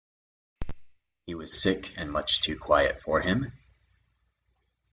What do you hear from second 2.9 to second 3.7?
for him.